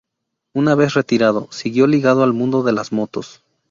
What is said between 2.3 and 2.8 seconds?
mundo de